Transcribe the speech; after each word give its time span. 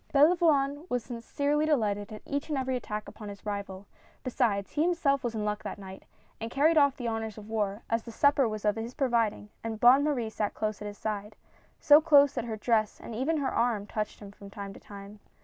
Belavoine 0.11 0.87
was 0.89 1.03
sincerely 1.03 1.67
delighted 1.67 2.11
at 2.11 2.23
each 2.25 2.49
and 2.49 2.57
every 2.57 2.75
attack 2.75 3.07
upon 3.07 3.29
his 3.29 3.45
rival— 3.45 3.85
besides, 4.23 4.71
he 4.71 4.81
himself 4.81 5.23
was 5.23 5.35
in 5.35 5.45
luck 5.45 5.61
that 5.61 5.77
night, 5.77 6.05
and 6.39 6.49
carried 6.49 6.75
off 6.75 6.97
the 6.97 7.07
honors 7.07 7.37
of 7.37 7.47
war, 7.47 7.83
as 7.87 8.01
the 8.01 8.11
supper 8.11 8.49
was 8.49 8.65
of 8.65 8.77
his 8.77 8.95
providing 8.95 9.49
and 9.63 9.79
Bonne 9.79 10.03
Marie 10.03 10.31
sat 10.31 10.55
close 10.55 10.81
at 10.81 10.87
his 10.87 10.97
side— 10.97 11.35
so 11.87 12.01
close 12.01 12.33
that 12.33 12.45
her 12.45 12.57
dress 12.57 12.99
and 12.99 13.13
even 13.13 13.37
her 13.37 13.53
arm 13.53 13.85
touched 13.85 14.19
him 14.21 14.31
from 14.31 14.49
time 14.49 14.73
to 14.73 14.79
time. 14.79 15.19